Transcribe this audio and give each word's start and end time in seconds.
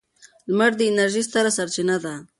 لمر 0.49 0.71
د 0.77 0.81
انرژۍ 0.89 1.23
ستره 1.27 1.51
سرچینه 1.57 1.95
ده. 2.03 2.13